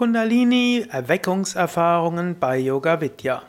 [0.00, 3.42] Kundalini Erweckungserfahrungen bei Yoga Vidya.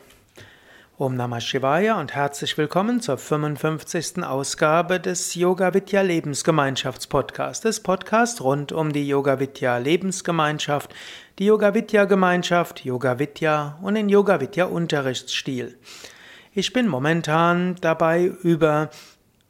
[0.98, 4.22] Om Namah Shivaya und herzlich willkommen zur 55.
[4.22, 10.94] Ausgabe des Yoga Vidya Lebensgemeinschaftspodcasts, des Podcasts rund um die Yoga Vidya Lebensgemeinschaft,
[11.38, 15.78] die Yoga Vidya Gemeinschaft, Yoga Vidya und den Yoga Vidya Unterrichtsstil.
[16.52, 18.90] Ich bin momentan dabei über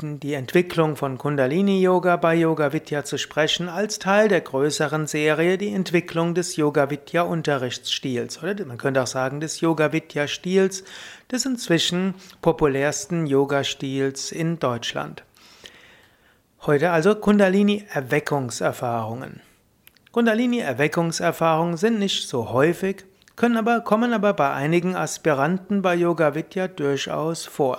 [0.03, 5.59] die Entwicklung von Kundalini Yoga bei Yoga Vidya zu sprechen, als Teil der größeren Serie
[5.59, 10.83] die Entwicklung des Yoga Vidya Unterrichtsstils oder man könnte auch sagen des Yoga Vidya Stils,
[11.31, 15.23] des inzwischen populärsten Yoga Stils in Deutschland.
[16.63, 19.41] Heute also Kundalini Erweckungserfahrungen.
[20.11, 23.05] Kundalini Erweckungserfahrungen sind nicht so häufig,
[23.37, 27.79] können aber kommen aber bei einigen Aspiranten bei Yoga Vidya durchaus vor.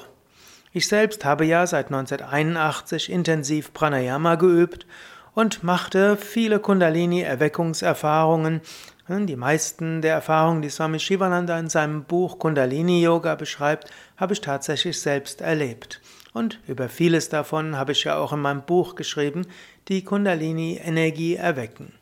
[0.76, 4.88] Ich selbst habe ja seit 1981 intensiv Pranayama geübt
[5.36, 8.62] und machte viele Kundalini-Erweckungserfahrungen.
[9.08, 14.42] Die meisten der Erfahrungen, die Swami Shivananda in seinem Buch Kundalini Yoga beschreibt, habe ich
[14.42, 16.02] tatsächlich selbst erlebt.
[16.34, 19.46] Und über vieles davon habe ich ja auch in meinem Buch geschrieben,
[19.90, 21.94] die Kundalini-Energie erwecken.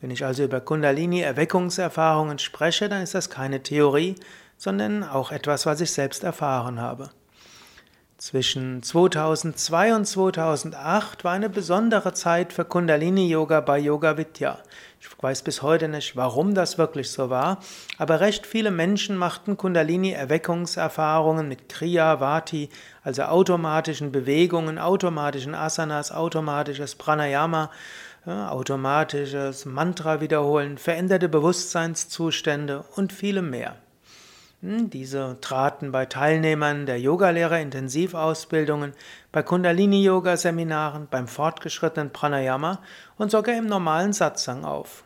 [0.00, 4.14] Wenn ich also über Kundalini-Erweckungserfahrungen spreche, dann ist das keine Theorie,
[4.56, 7.10] sondern auch etwas, was ich selbst erfahren habe.
[8.18, 14.58] Zwischen 2002 und 2008 war eine besondere Zeit für Kundalini Yoga bei Yoga Vidya.
[15.00, 17.60] Ich weiß bis heute nicht, warum das wirklich so war,
[17.96, 22.70] aber recht viele Menschen machten Kundalini Erweckungserfahrungen mit Kriya Vati,
[23.04, 27.70] also automatischen Bewegungen, automatischen Asanas, automatisches Pranayama,
[28.26, 33.76] automatisches Mantra wiederholen, veränderte Bewusstseinszustände und viele mehr.
[34.60, 38.92] Diese traten bei Teilnehmern der Yogalehrer-Intensivausbildungen,
[39.30, 42.80] bei Kundalini-Yoga-Seminaren, beim fortgeschrittenen Pranayama
[43.18, 45.04] und sogar im normalen Satsang auf.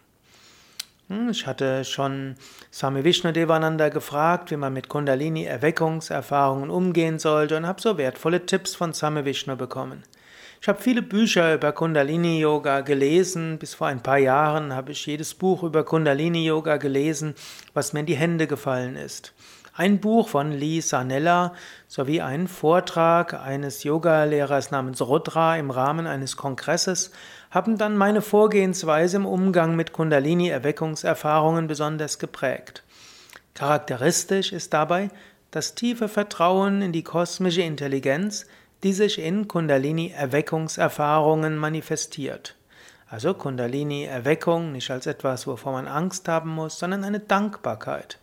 [1.08, 2.36] Hm, ich hatte schon
[2.73, 8.95] Swami Vishnudevananda gefragt, wie man mit Kundalini-Erweckungserfahrungen umgehen sollte und habe so wertvolle Tipps von
[8.95, 10.02] Swami Vishnu bekommen.
[10.62, 13.58] Ich habe viele Bücher über Kundalini Yoga gelesen.
[13.58, 17.34] Bis vor ein paar Jahren habe ich jedes Buch über Kundalini Yoga gelesen,
[17.74, 19.33] was mir in die Hände gefallen ist.
[19.74, 21.52] Ein Buch von Lee Sanella
[21.89, 27.11] sowie ein Vortrag eines Yogalehrers namens Rudra im Rahmen eines Kongresses
[27.50, 32.84] haben dann meine Vorgehensweise im Umgang mit Kundalini-Erweckungserfahrungen besonders geprägt.
[33.55, 35.11] Charakteristisch ist dabei
[35.50, 38.46] das tiefe Vertrauen in die kosmische Intelligenz,
[38.82, 42.56] die sich in Kundalini-Erweckungserfahrungen manifestiert.
[43.08, 48.18] Also Kundalini-Erweckung nicht als etwas, wovor man Angst haben muss, sondern eine Dankbarkeit.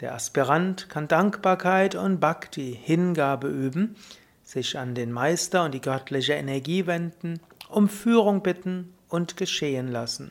[0.00, 3.96] Der Aspirant kann Dankbarkeit und Bhakti, Hingabe üben,
[4.44, 10.30] sich an den Meister und die göttliche Energie wenden, um Führung bitten und geschehen lassen.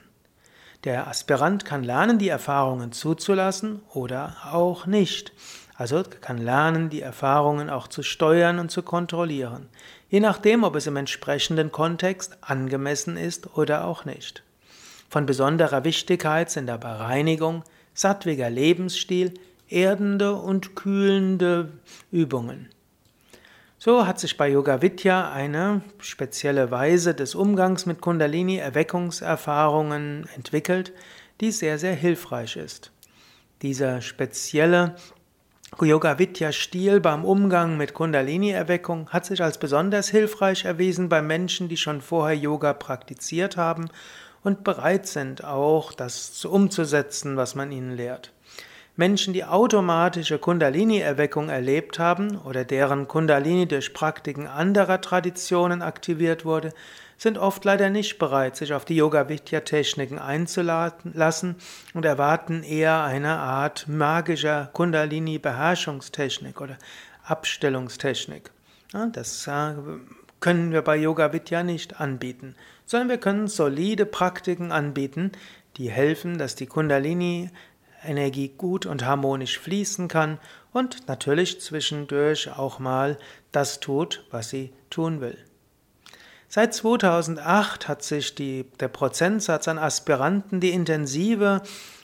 [0.85, 5.33] Der Aspirant kann lernen, die Erfahrungen zuzulassen oder auch nicht.
[5.73, 9.67] Also kann lernen, die Erfahrungen auch zu steuern und zu kontrollieren,
[10.09, 14.43] je nachdem, ob es im entsprechenden Kontext angemessen ist oder auch nicht.
[15.09, 17.63] Von besonderer Wichtigkeit sind dabei Reinigung,
[17.95, 19.33] sattwiger Lebensstil,
[19.67, 21.71] erdende und kühlende
[22.11, 22.69] Übungen.
[23.77, 30.93] So hat sich bei Yoga Vidya eine spezielle Weise des Umgangs mit Kundalini Erweckungserfahrungen entwickelt,
[31.41, 32.91] die sehr sehr hilfreich ist.
[33.61, 34.95] Dieser spezielle
[35.81, 41.21] Yoga Vidya Stil beim Umgang mit Kundalini Erweckung hat sich als besonders hilfreich erwiesen bei
[41.21, 43.89] Menschen, die schon vorher Yoga praktiziert haben
[44.41, 48.31] und bereit sind auch das umzusetzen, was man ihnen lehrt.
[48.97, 56.71] Menschen, die automatische Kundalini-Erweckung erlebt haben oder deren Kundalini durch Praktiken anderer Traditionen aktiviert wurde,
[57.17, 61.55] sind oft leider nicht bereit, sich auf die Yoga-Vidya-Techniken einzulassen
[61.93, 66.77] und erwarten eher eine Art magischer Kundalini-Beherrschungstechnik oder
[67.23, 68.51] Abstellungstechnik.
[69.11, 69.73] Das äh,
[70.39, 75.31] können wir bei Yoga Vidya nicht anbieten, sondern wir können solide Praktiken anbieten,
[75.77, 77.49] die helfen, dass die Kundalini
[78.05, 80.39] Energie gut und harmonisch fließen kann
[80.71, 83.17] und natürlich zwischendurch auch mal
[83.51, 85.37] das tut, was sie tun will.
[86.47, 91.61] Seit 2008 hat sich die, der Prozentsatz an Aspiranten, die intensive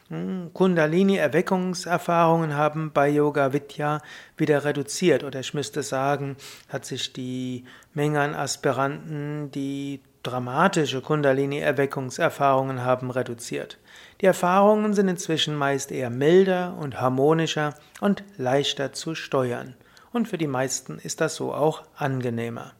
[0.10, 4.02] hm, Kundalini-Erweckungserfahrungen haben bei Yoga Vidya
[4.36, 5.24] wieder reduziert.
[5.24, 6.36] Oder ich müsste sagen,
[6.68, 7.64] hat sich die
[7.94, 13.78] Menge an Aspiranten, die dramatische Kundalini-Erweckungserfahrungen haben, reduziert.
[14.22, 19.76] Die Erfahrungen sind inzwischen meist eher milder und harmonischer und leichter zu steuern.
[20.12, 22.74] Und für die meisten ist das so auch angenehmer.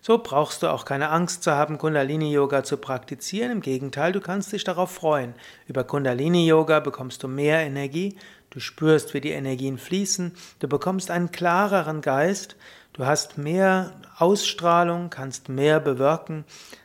[0.00, 3.50] So brauchst du auch keine Angst zu haben, Kundalini-Yoga zu praktizieren.
[3.50, 5.34] Im Gegenteil, du kannst dich darauf freuen.
[5.66, 8.16] Über Kundalini-Yoga bekommst du mehr Energie,
[8.50, 12.56] du spürst, wie die Energien fließen, du bekommst einen klareren Geist,
[12.92, 16.44] du hast mehr Ausstrahlung, kannst mehr bewirken,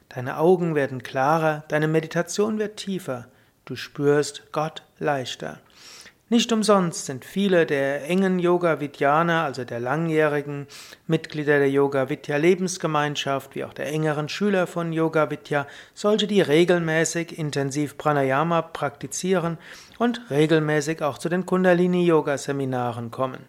[0.10, 3.28] deine Augen werden klarer, deine Meditation wird tiefer,
[3.66, 5.60] du spürst Gott leichter.
[6.34, 10.66] Nicht umsonst sind viele der engen Yoga Vidyaner, also der langjährigen
[11.06, 16.42] Mitglieder der Yoga Vidya Lebensgemeinschaft, wie auch der engeren Schüler von Yoga Vidya, solche, die
[16.42, 19.60] regelmäßig intensiv Pranayama praktizieren
[20.00, 23.46] und regelmäßig auch zu den Kundalini Yoga Seminaren kommen.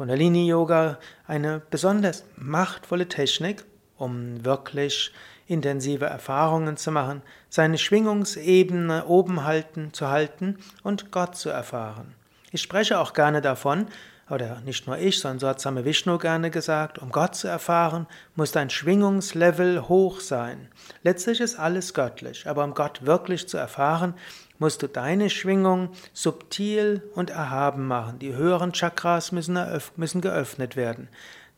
[0.00, 3.66] Kundalini Yoga eine besonders machtvolle Technik,
[3.98, 5.12] um wirklich
[5.46, 7.20] intensive Erfahrungen zu machen,
[7.50, 12.14] seine Schwingungsebene oben halten, zu halten und Gott zu erfahren.
[12.50, 13.88] Ich spreche auch gerne davon,
[14.30, 18.06] oder nicht nur ich, sondern so hat Same Vishnu gerne gesagt, um Gott zu erfahren,
[18.36, 20.68] muss dein Schwingungslevel hoch sein.
[21.02, 24.14] Letztlich ist alles göttlich, aber um Gott wirklich zu erfahren,
[24.58, 28.18] musst du deine Schwingung subtil und erhaben machen.
[28.18, 29.58] Die höheren Chakras müssen,
[29.96, 31.08] müssen geöffnet werden.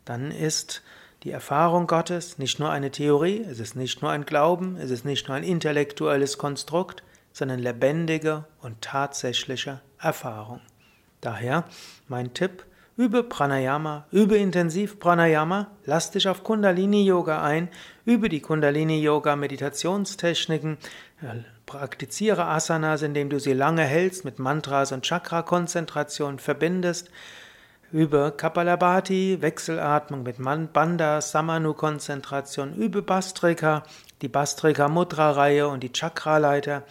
[0.05, 0.83] Dann ist
[1.25, 5.05] die Erfahrung Gottes nicht nur eine Theorie, es ist nicht nur ein Glauben, es ist
[5.05, 7.03] nicht nur ein intellektuelles Konstrukt,
[7.33, 10.61] sondern lebendige und tatsächliche Erfahrung.
[11.23, 11.65] Daher
[12.09, 12.67] mein Tipp,
[12.99, 17.69] übe Pranayama, übe intensiv Pranayama, lass dich auf Kundalini Yoga ein,
[18.05, 20.77] übe die Kundalini Yoga Meditationstechniken,
[21.65, 27.09] praktiziere Asanas, indem du sie lange hältst, mit Mantras und Chakra Konzentration verbindest,
[27.93, 30.39] Übe Kapalabhati, Wechselatmung mit
[30.73, 32.75] Bandha, Samanu-Konzentration.
[32.75, 33.83] Übe Bastrika,
[34.23, 36.85] die Bastrika-Mudra-Reihe und die Chakra-Leiter.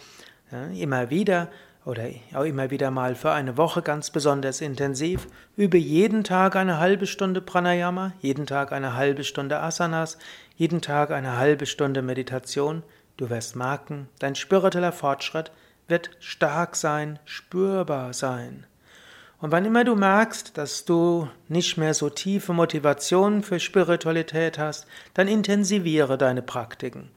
[0.52, 1.48] Ja, immer wieder
[1.84, 5.26] oder auch immer wieder mal für eine Woche ganz besonders intensiv.
[5.56, 10.18] Übe jeden Tag eine halbe Stunde Pranayama, jeden Tag eine halbe Stunde Asanas,
[10.56, 12.82] jeden Tag eine halbe Stunde Meditation.
[13.16, 15.50] Du wirst merken, dein spiritueller Fortschritt
[15.88, 18.66] wird stark sein, spürbar sein.
[19.40, 24.86] Und wann immer du merkst, dass du nicht mehr so tiefe Motivationen für Spiritualität hast,
[25.14, 27.10] dann intensiviere deine Praktiken.